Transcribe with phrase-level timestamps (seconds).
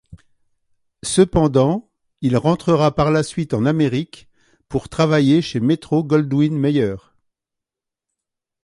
[1.03, 1.91] Cependant,
[2.21, 4.27] il rentrera par la suite en Amérique
[4.67, 6.95] pour travailler chez Metro-Goldwyn-Mayer.